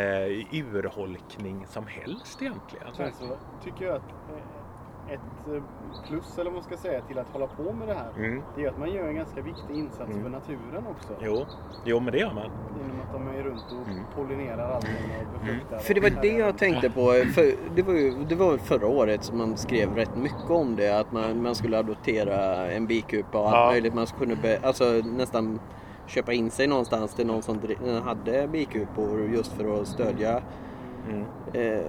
[0.52, 2.88] urholkning som helst egentligen.
[2.98, 4.02] Sen så tycker jag att
[5.10, 5.64] ett eh,
[6.08, 8.10] plus eller vad man ska säga till att hålla på med det här.
[8.26, 8.42] Mm.
[8.56, 10.24] Det är att man gör en ganska viktig insats Mm.
[10.24, 11.14] för naturen också.
[11.22, 11.46] Jo.
[11.86, 12.50] jo, men det gör man.
[12.82, 14.04] Genom att de är runt och Mm.
[14.16, 14.92] pollinerar allting
[15.34, 15.78] och befruktar.
[15.78, 17.02] För det var det jag tänkte på.
[17.36, 21.00] För det var ju det var förra året som man skrev rätt mycket om det.
[21.00, 23.72] Att man, man skulle adoptera en bikupa och allt Ja.
[23.72, 23.94] möjligt.
[23.94, 24.84] Man skulle be, alltså
[25.18, 25.60] nästan
[26.08, 27.60] köpa in sig någonstans till någon som
[28.04, 30.42] hade bikupor just för att stödja.
[31.10, 31.24] Mm.
[31.54, 31.86] Eh,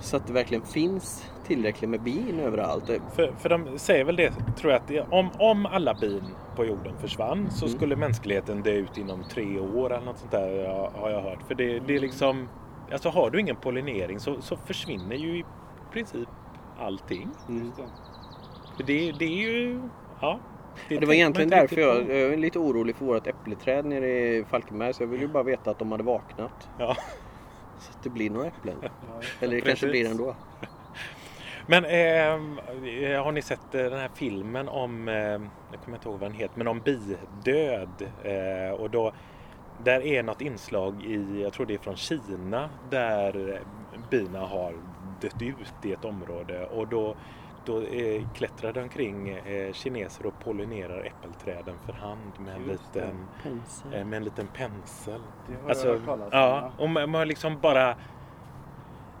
[0.00, 2.90] så att det verkligen finns tillräckligt med bin överallt.
[3.14, 6.22] För, för de säger väl det, tror jag, att det, om, om alla bin
[6.56, 7.76] på jorden försvann så Mm.
[7.78, 10.68] skulle mänskligheten dö ut inom tre år eller något sånt där
[11.00, 11.42] har jag hört.
[11.48, 12.48] För det, det är liksom,
[12.92, 15.44] alltså har du ingen pollinering så, så försvinner ju i
[15.92, 16.28] princip
[16.78, 17.28] allting.
[17.48, 17.72] Mm.
[18.78, 18.84] Det.
[18.84, 19.80] Det, det är ju,
[20.20, 20.38] ja.
[20.88, 24.44] Det var tänker egentligen därför jag, jag är lite orolig för vårt äppleträd nere i
[24.44, 24.94] Falkenberg.
[24.94, 26.68] Så jag vill ju bara veta att de hade vaknat.
[26.78, 26.96] Ja.
[28.02, 28.76] Det blir några äpplen.
[28.82, 28.88] Ja,
[29.40, 30.36] Eller det kanske blir ändå.
[31.66, 35.14] Men eh, har ni sett eh, den här filmen om, eh,
[35.70, 38.12] jag kommer inte ihåg vad den heter, men om bidöd.
[38.22, 39.12] Eh, och då,
[39.84, 43.62] där är något inslag i, jag tror det är från Kina, där
[44.10, 44.74] bina har
[45.20, 46.66] dött ut i ett område.
[46.66, 47.16] Och då,
[47.64, 53.26] då eh, klättrar det omkring eh, kineser och pollinerar äppelträden för hand med en liten,
[53.42, 53.94] Pensel.
[53.94, 55.20] eh, med en liten pensel.
[55.48, 57.94] Det har Alltså, jag talas ja, och man man liksom bara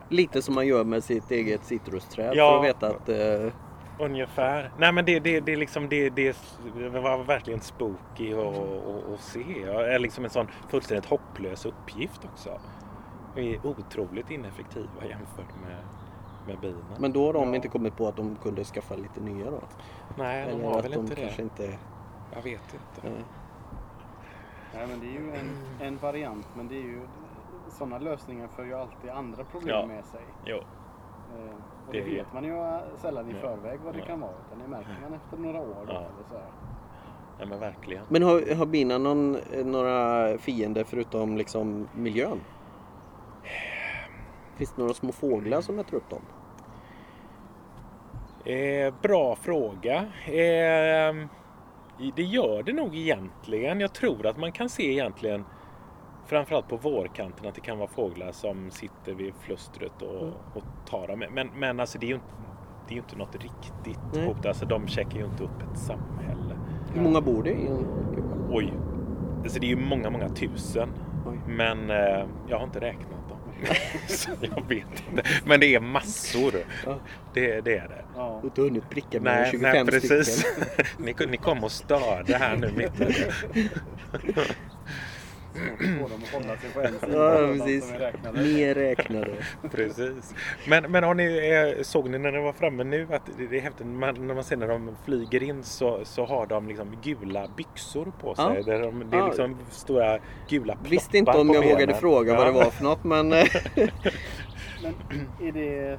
[0.08, 2.50] Lite som man gör med sitt eget citrusträd Ja.
[2.50, 3.52] för att veta att eh,
[3.98, 4.70] Ungefär.
[4.78, 6.36] Nej men det, det, det, är liksom, det, det,
[7.00, 9.44] var verkligen spooky att och, och se.
[9.66, 12.60] Det är liksom en sån fullständigt hopplös uppgift också.
[13.34, 15.76] Vi är otroligt ineffektiva jämfört med,
[16.46, 16.84] med bilen.
[16.98, 17.54] Men då har de Ja.
[17.56, 19.60] inte kommit på att de kunde skaffa lite nya då?
[20.18, 21.20] Nej, de Eller har att väl de inte det.
[21.20, 21.78] kanske inte...
[22.34, 23.08] Jag vet inte.
[23.08, 23.12] eh,
[24.74, 25.50] Nej, men det är ju en,
[25.86, 27.00] en variant, men det är ju
[27.70, 29.86] sådana lösningar för ju alltid andra problem Ja.
[29.86, 30.20] med sig.
[30.44, 30.56] Jo.
[30.56, 31.54] Eh,
[31.86, 33.40] och Det det, vet man ju eh, sällan i Nej.
[33.42, 34.06] förväg vad det Nej.
[34.06, 34.32] kan vara.
[34.46, 35.84] Utan det märker man efter några år.
[35.86, 35.98] Då, Ja.
[35.98, 36.46] eller så här.
[37.38, 38.04] Ja men verkligen.
[38.08, 42.40] Men har, har bina någon, eh, några fiender förutom liksom miljön?
[44.60, 46.22] Finns det några små fåglar som äter upp dem?
[48.44, 49.96] Eh, bra fråga.
[50.26, 51.14] Eh,
[52.16, 53.80] det gör det nog egentligen.
[53.80, 55.44] Jag tror att man kan se egentligen
[56.26, 61.08] framförallt på vårkanten att det kan vara fåglar som sitter vid flustret och, och tar
[61.08, 61.24] dem.
[61.30, 62.26] Men, men alltså det är ju inte,
[62.88, 64.26] det är inte något riktigt Nej.
[64.26, 64.46] hot.
[64.46, 66.58] Alltså de checkar ju inte upp ett samhälle.
[66.94, 67.86] Hur många bor det i en?
[68.50, 68.72] Oj!
[69.42, 70.88] Alltså det är ju många, många tusen.
[71.26, 71.38] Oj.
[71.46, 73.19] Men eh, jag har inte räknat
[74.40, 75.22] jag vet inte.
[75.44, 76.54] Men det är massor.
[76.86, 77.00] Ja.
[77.34, 78.04] Det, det är det.
[78.14, 78.26] Ja.
[78.26, 80.38] Du har inte hunnit pricka med Nej, 25 nej precis.
[80.38, 80.86] stycken.
[81.20, 82.92] ni, ni kom och störde här nu mitt.
[85.54, 87.40] Svårt att få dem att hålla sig på en sida.
[87.40, 87.92] Ja, precis.
[87.92, 88.42] räknade.
[88.42, 89.30] Mer räknade.
[89.70, 90.34] Precis.
[90.68, 93.60] Men, men har ni, eh, såg ni när ni var framme nu att det, är
[93.60, 97.48] häftigt man, när man ser när de flyger in så, så har de liksom gula
[97.56, 98.44] byxor på sig.
[98.56, 98.62] Ja.
[98.62, 99.26] Där de, det är Ja.
[99.26, 102.00] liksom stora gula ploppar Visste inte om jag vågade benen.
[102.00, 102.50] fråga vad Ja.
[102.52, 103.32] det var för något men...
[103.32, 103.44] eh,
[104.82, 104.94] Men
[105.48, 105.98] är det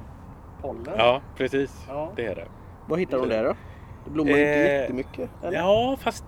[0.62, 0.94] pollen?
[0.98, 1.84] Ja, precis.
[1.88, 2.12] Ja.
[2.16, 2.46] Det är det.
[2.88, 3.54] vad hittar de där då?
[4.04, 5.30] Det blommar inte Eh, jättemycket.
[5.42, 5.58] Eller?
[5.58, 6.24] Ja, fast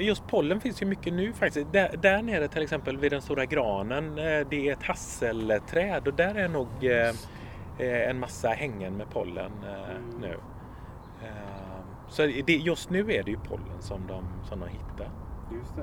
[0.00, 1.72] just pollen finns ju mycket nu faktiskt.
[1.72, 6.14] Där, där nere till exempel vid den stora granen, eh, det är ett hasselträd och
[6.14, 7.08] där är nog eh,
[7.78, 10.36] eh, en massa hängen med pollen eh, nu.
[11.22, 11.28] Eh,
[12.08, 15.10] Så det, just nu är det ju pollen som de, som de hittar.
[15.52, 15.82] Just det.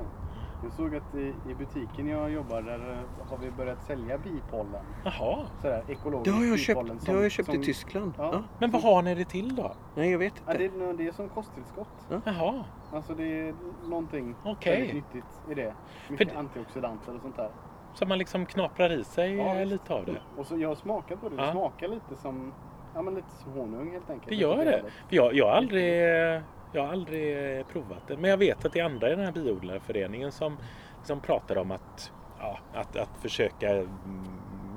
[0.64, 4.86] Jag såg att i, i butiken jag jobbar där eh, har vi börjat sälja bipollen.
[5.06, 6.88] Jaha, Sådär ekologisk Det har jag bipollen.
[6.98, 8.14] köpt, det har jag köpt i som- Tyskland.
[8.18, 8.30] Ja.
[8.34, 8.44] Ja.
[8.60, 9.72] men vad har ni det till då?
[9.96, 10.78] Nej, jag vet Ja, inte.
[10.78, 12.08] det, är, det är som kosttillskott.
[12.24, 13.56] Jaha, Alltså det är
[13.90, 14.76] någonting Okej.
[14.82, 15.74] väldigt nyttigt i det.
[16.10, 17.50] Mycket det- antioxidanter och sånt där.
[17.94, 20.22] så man liksom knaprar i sig Ja, eh, lite av det?
[20.38, 21.36] Och så jag har smakat på det.
[21.36, 21.52] Det Ja.
[21.52, 22.54] smakar lite som,
[22.96, 24.30] ja, men lite som honung helt enkelt.
[24.30, 24.64] Det gör det.
[24.64, 24.94] trevligt.
[25.10, 25.94] Jag, jag, har aldrig,
[26.72, 28.18] jag har aldrig eh, provat det.
[28.18, 30.58] Men jag vet att det är andra i den här biodlarföreningen som,
[31.04, 33.88] som pratar om att, ja, att, att försöka mm,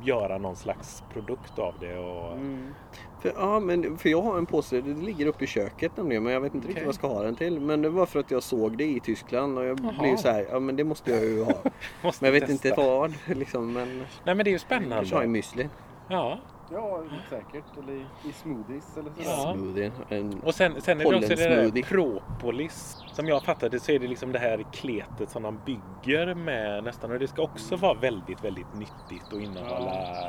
[0.04, 1.98] göra någon slags produkt av det.
[1.98, 2.74] Och, Mm.
[3.20, 6.32] För, ja, men, för jag har en påse, det ligger uppe i köket nämligen, men
[6.32, 6.84] jag vet inte riktigt Okej.
[6.84, 7.60] vad jag ska ha den till.
[7.60, 9.92] Men det var för att jag såg det i Tyskland och jag Jaha.
[10.00, 11.52] blev så här, ja men det måste jag ju ha.
[12.02, 12.68] Men jag vet testa.
[12.68, 15.38] inte vad liksom, men Nej men det är ju kanske ha i spännande.
[15.38, 15.68] müsli.
[16.08, 16.38] Ja.
[16.72, 17.64] Ja, säkert.
[17.78, 19.30] Eller i, smoothies eller sådär.
[19.30, 19.54] Ja.
[19.54, 19.92] Smoothie.
[20.08, 22.96] En, Och sen, sen är det också det där propolis.
[23.12, 27.12] Som jag fattade så är det liksom det här kletet som de bygger med nästan.
[27.12, 30.28] Och det ska också vara väldigt, väldigt nyttigt och innehålla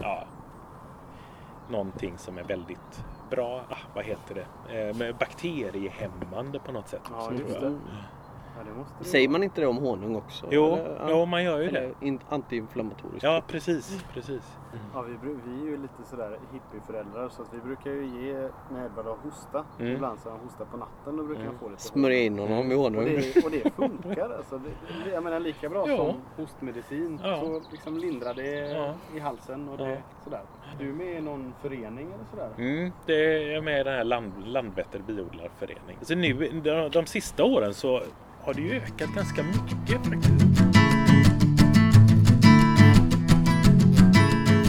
[0.00, 0.24] ja,
[1.70, 3.64] någonting som är väldigt bra.
[3.68, 5.06] Ah, vad heter det?
[5.08, 7.02] Eh, bakteriehämmande på något sätt.
[7.10, 7.66] Ja, också, just tror det.
[7.66, 7.78] jag.
[8.56, 10.46] Ja, Säger man inte det om honung också?
[10.50, 11.06] Jo, Eller, ja.
[11.10, 11.90] jo, man gör ju det.
[12.00, 13.22] In, antiinflammatoriskt.
[13.22, 14.04] Ja, precis.
[14.14, 14.42] precis.
[14.94, 15.12] Ja, vi,
[15.46, 18.32] vi är ju lite sådär hippieföräldrar så att vi brukar ju ge
[18.72, 19.64] när Edvard har hosta.
[19.80, 19.92] Mm.
[19.92, 22.74] Ibland så han hosta på natten då brukar han få lite Smörja in honom i
[22.74, 23.04] Och honung.
[23.04, 24.58] det, och det funkar alltså.
[24.58, 25.96] Det, jag menar lika bra Ja.
[25.96, 27.40] som hostmedicin Ja.
[27.40, 28.94] så liksom lindrar det Ja.
[29.16, 30.42] i halsen och det sådär.
[30.78, 32.50] Du är med i någon förening eller sådär?
[32.58, 35.98] Mm, det är med i den här Land, Landvetter biodlarförening.
[36.00, 38.02] Så nu, de, de sista åren så
[38.44, 40.62] har det ju ökat ganska mycket faktiskt.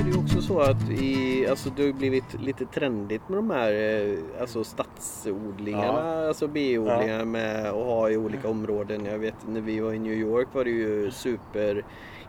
[0.06, 3.72] Det är också så att i, alltså det har blivit lite trendigt med de här
[3.74, 9.06] eh, alltså stadsodlingarna, alltså biodlingar med att ha i olika områden.
[9.06, 11.86] Jag vet när vi var i New York var det ju super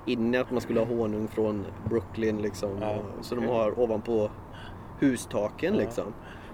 [0.07, 2.70] inne att man skulle ha honung från Brooklyn liksom.
[2.80, 4.30] Ja, Så de har ovanpå
[5.00, 5.80] hustaken Ja.
[5.80, 6.04] liksom.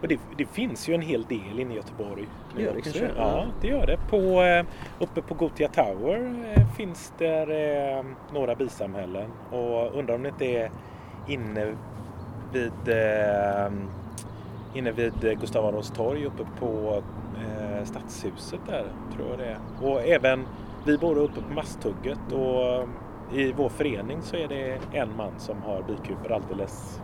[0.00, 2.28] Och det, det finns ju en hel del inne i Göteborg.
[2.56, 2.98] nu Gör det också.
[2.98, 3.18] kanske?
[3.18, 3.96] Ja, det gör det.
[4.10, 4.64] På, eh,
[4.98, 9.30] uppe på Gothia Tower eh, finns det eh, några bisamhällen.
[9.50, 10.70] Och undrar om det inte är
[11.28, 11.74] inne
[12.52, 12.72] vid,
[14.74, 17.02] inne vid Gustav Adolfs torg uppe på
[17.84, 18.84] Stadshuset där,
[19.16, 19.58] tror jag det är.
[19.82, 20.46] Och även,
[20.86, 22.88] vi bor uppe på Masthugget och
[23.38, 27.00] i vår förening så är det en man som har bikuper alldeles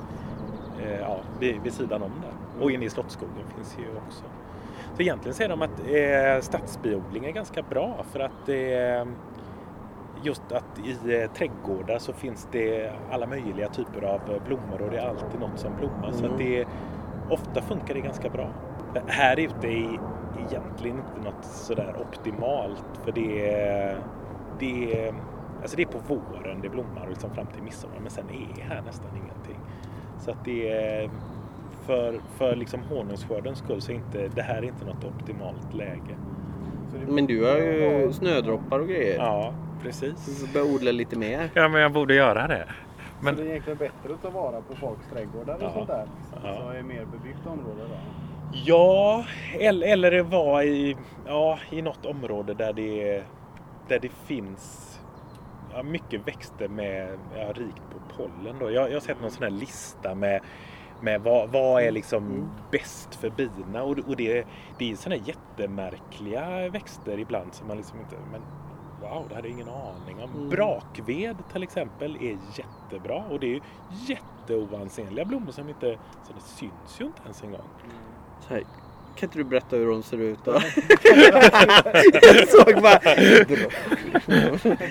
[1.01, 2.46] ja, vid, vid sidan om där.
[2.61, 4.25] Och inne i Slottsskogen finns ju också.
[4.97, 9.07] Så egentligen säger de att eh, stadsbiodling är ganska bra för att det
[10.23, 14.91] just att i eh, trädgårdar så finns det alla möjliga typer av eh, blommor och
[14.91, 16.13] det är alltid något som blommar.
[16.13, 16.67] Så att det
[17.31, 18.51] ofta funkar det ganska bra.
[19.07, 20.01] Här ute är
[20.49, 23.99] egentligen inte något sådär optimalt för det är,
[24.59, 25.15] det är,
[25.61, 28.83] alltså det är på våren det blommar liksom fram till midsommar men sen är här
[28.83, 29.61] nästan ingenting.
[30.19, 31.11] Så att det är
[31.87, 36.17] för, för liksom honungsskördens skull så är inte, det här är inte något optimalt läge.
[37.09, 39.17] Men du har ju snödroppar och grejer.
[39.17, 40.45] Ja, precis.
[40.47, 41.51] Du börja odla lite mer.
[41.55, 42.67] Ja, men jag borde göra det.
[43.21, 45.73] Men Men det är egentligen bättre att ta vara på folks trädgårdar och Ja.
[45.73, 46.07] sånt där.
[46.45, 46.57] Ja.
[46.61, 47.97] Så är mer bebyggt område då.
[48.65, 49.25] Ja,
[49.61, 50.97] eller, eller det var i,
[51.27, 53.23] ja, i något område där det,
[53.89, 54.93] där det finns
[55.75, 58.57] ja, mycket växter med ja, rikt på pollen.
[58.61, 58.71] Då.
[58.71, 60.41] Jag, jag har sett någon sån här lista med,
[61.01, 63.83] med vad, vad är liksom bäst för bina.
[63.83, 64.47] Och, och det,
[64.79, 68.17] det är här jättemärkliga växter ibland som man liksom inte...
[68.33, 68.43] Men,
[69.01, 70.31] Wow, det hade jag ingen aning om.
[70.31, 70.49] Mm.
[70.49, 75.99] Brakved till exempel är jättebra och det är ju jätteoansenliga blommor som inte...
[76.27, 77.69] Så det syns ju inte ens en gång.
[78.49, 78.63] Här,
[79.17, 80.53] kan inte du berätta hur de ser ut då?
[82.23, 83.01] jag såg bara...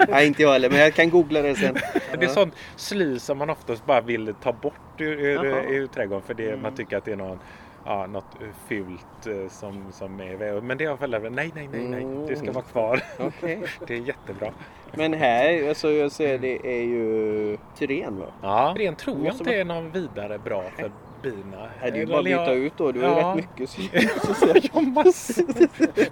[0.10, 1.78] Nej, inte jag heller, men jag kan googla det sen.
[2.20, 6.22] Det är sånt sly som man oftast bara vill ta bort ur, ur, ur trädgården
[6.28, 6.62] för det, Mm.
[6.62, 7.40] man tycker att det är någon,
[7.86, 8.36] ja, något
[8.68, 12.52] fult eh, som, som är Men det har föräldrar, nej, nej, nej, nej, det ska
[12.52, 13.02] vara kvar.
[13.20, 13.62] Okej.
[13.88, 14.52] Det är jättebra.
[14.94, 18.26] Men här, alltså jag ser det är ju syren va?
[18.42, 20.92] Ja, ren tror jag inte är någon vidare bra för
[21.26, 21.58] bina.
[21.82, 22.92] Nej, det är ju bara att byta jag- ut då.
[22.92, 23.36] Du har ju Ja.
[23.38, 25.68] rätt mycket massor.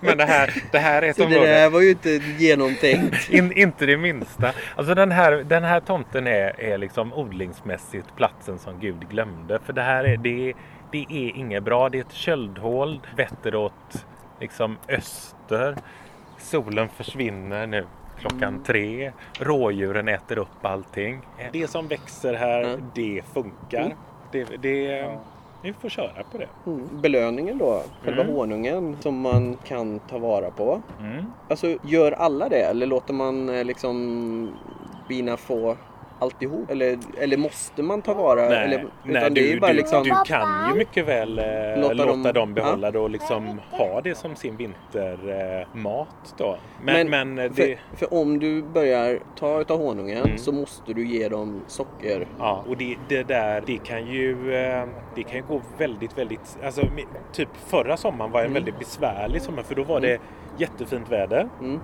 [0.06, 1.45] Men det här, det här är ett Så det område.
[1.54, 3.30] där var ju inte genomtänkt.
[3.30, 4.52] In, inte det minsta.
[4.76, 9.60] Alltså den här, den här tomten är, är liksom odlingsmässigt platsen som Gud glömde.
[9.65, 10.54] För det här är, det,
[10.91, 11.89] det är inget bra.
[11.89, 14.06] Det är ett köldhål vetter åt
[14.39, 15.76] liksom öster.
[16.38, 17.86] Solen försvinner nu
[18.19, 19.12] klockan tre.
[19.39, 21.21] Rådjuren äter upp allting.
[21.52, 22.82] Det som växer här, Mm.
[22.95, 23.95] det funkar.
[24.34, 25.10] Det, det,
[25.62, 26.48] Vi får köra på det.
[26.65, 26.89] Mm.
[27.02, 28.36] Belöningen då, själva Mm.
[28.36, 30.82] honungen som man kan ta vara på.
[31.00, 31.26] Mm.
[31.50, 34.50] Alltså gör alla det eller låter man eh, liksom
[35.08, 35.78] bina få
[36.19, 36.71] alltihop?
[36.71, 38.49] Eller, eller måste man ta vara?
[38.49, 40.04] Nej, eller, nej du, det är ju bara du, liksom...
[40.04, 41.45] du kan ju mycket väl eh,
[41.82, 46.58] Låta låta, dem- behålla det och liksom ha det som sin vintermat eh, då.
[46.84, 50.38] Men, men, eh, det, för, för om du börjar ta utav honungen Mm.
[50.38, 52.28] så måste du ge dem socker.
[52.39, 54.84] ja, och det, det där det kan ju eh,
[55.15, 56.82] det kan ju gå väldigt, väldigt, alltså
[57.32, 58.54] typ förra sommaren var en Mm.
[58.54, 60.17] väldigt besvärlig sommar för då var det
[60.58, 61.80] jättefint väder Mm.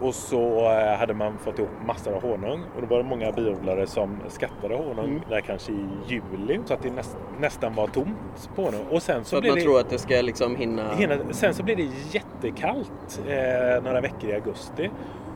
[0.00, 3.32] Och så eh, hade man fått ihop massor av honung och då var det många
[3.32, 5.20] biodlare som skattade honung Mm.
[5.28, 9.24] där kanske i juli så att det näst, nästan var tomt på honung och sen
[9.24, 10.94] så, Så att man det tror att det ska liksom hinna...
[10.94, 14.90] Hela, sen så blir det jättekallt eh, några veckor i augusti.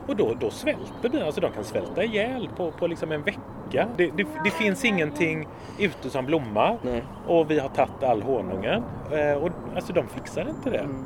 [0.06, 3.88] Och då, då svälter bina, alltså de kan svälta ihjäl på, på liksom en vecka.
[3.96, 5.48] Det, det, det finns ingenting
[5.78, 7.02] ute som blommar Nej.
[7.26, 8.82] och vi har tagit all honungen.
[9.12, 10.78] Eh, och, alltså de fixar inte det.
[10.78, 11.04] Mm.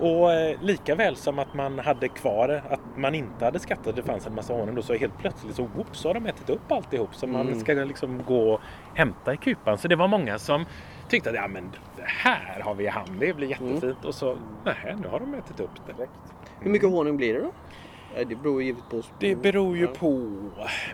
[0.00, 4.02] Och eh, lika väl som att man hade kvar att man inte hade skattat det
[4.02, 6.72] fanns en massa honung då så helt plötsligt så whoops, så har de ätit upp
[6.72, 7.60] alltihop så man Mm.
[7.60, 8.60] ska liksom gå och
[8.94, 9.78] hämta i kupan.
[9.78, 10.64] Så det var många som
[11.08, 13.82] tyckte att ja, men det här har vi i hamn, det blir jättefint.
[13.82, 13.96] Mm.
[14.04, 16.06] Och så nej, nu har de ätit upp det.
[16.60, 17.50] Hur mycket honung blir det då?
[18.16, 19.12] Ja, Det beror givetvis på...
[19.18, 20.30] Det beror ju på.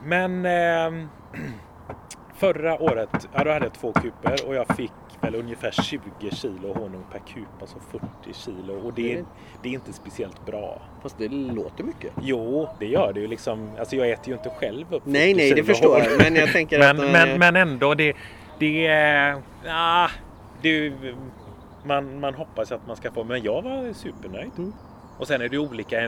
[0.03, 1.09] Men ehm,
[2.35, 6.01] förra året ja, då hade jag två kupor och jag fick väl ungefär 20
[6.31, 8.75] kilo honung per kup, alltså 40 kilo.
[8.87, 9.25] Och det, är-
[9.63, 10.83] det är inte speciellt bra.
[11.03, 12.13] Fast det låter mycket.
[12.23, 13.71] Jo, det gör det ju liksom.
[13.79, 16.19] Alltså jag äter ju inte själv upp Nej, 40 nej, det kilo förstår jag.
[16.19, 17.13] Men jag tänker men, att...
[17.13, 18.17] men, eh, men ändå, det,
[18.59, 19.43] det är...
[19.65, 20.09] Ja,
[20.63, 20.93] det,
[21.85, 24.51] man, man hoppas att man ska få, men jag var supernöjd.
[24.59, 24.73] Mm.
[25.19, 26.01] Och sen är det olika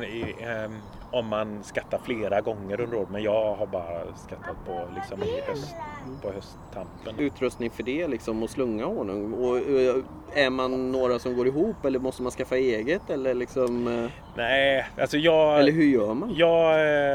[1.11, 5.41] om man skattar flera gånger under året, men jag har bara skattat på, liksom, i
[5.47, 5.75] höst,
[6.23, 7.19] på hösttampen.
[7.19, 9.33] utrustning för det liksom och slunga honung?
[9.35, 9.97] Och eh,
[10.35, 13.87] är man några som går ihop eller måste man skaffa eget eller liksom...
[14.05, 15.59] eh, Nej, alltså jag...
[15.59, 16.35] Eller hur gör man?
[16.35, 16.75] Jag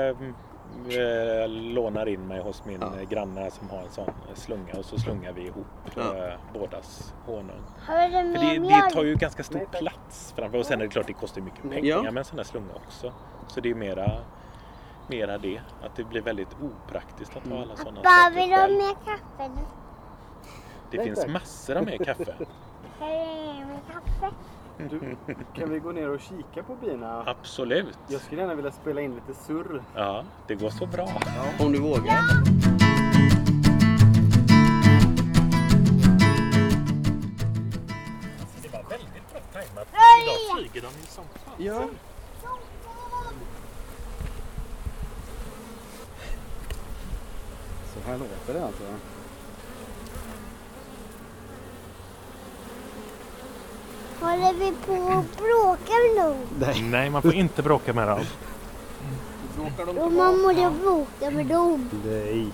[0.10, 0.16] eh,
[0.90, 2.92] eh, lånar in mig hos min Ja.
[3.10, 6.14] granne som har en sån slunga och så slungar vi ihop Ja.
[6.54, 7.62] bådas honung.
[7.86, 11.14] För det, det tar ju ganska stor plats framför och sen är det klart det
[11.14, 12.02] kostar mycket pengar Ja.
[12.02, 13.14] med en sån här slunga också.
[13.48, 14.12] Så det är mera,
[15.08, 18.74] mera det, att det blir väldigt opraktiskt att ha alla sådana Pappa, vill saker du
[18.74, 19.52] ha mer kaffe?
[20.92, 22.36] Det finns massor av mer kaffe.
[23.00, 24.36] Har du mer kaffe?
[24.78, 25.16] Du,
[25.56, 27.24] kan vi gå ner och kika på bina?
[27.26, 27.98] Absolut.
[28.08, 29.84] Jag skulle gärna vilja spela in lite surr.
[29.96, 31.10] Ja, det går så bra.
[31.60, 32.22] Om du vågar?
[38.62, 39.88] Det var väldigt bra tajmat.
[40.24, 41.54] Idag flyger de ju som fan.
[41.58, 41.84] Ja.
[48.04, 48.84] Så här låter det alltså.
[54.20, 56.38] Håller vi på och bråkar med dem?
[56.60, 56.82] Nej.
[56.82, 58.26] Nej, man får inte bråka med dem.
[59.56, 61.90] Bråkar de Och man måste bråka med dem.
[62.06, 62.52] Nej.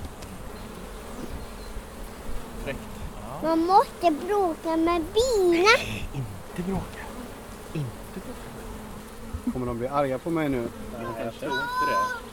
[3.43, 5.69] Man måste bråka med bina.
[6.13, 6.99] Inte bråka.
[9.53, 10.67] Kommer de bli arga på mig nu?
[11.17, 12.28] Jag tror inte det.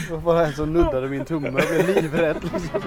[0.00, 2.36] Det var bara en som nuddade min tumme och blev livrädd.
[2.42, 2.80] Liksom.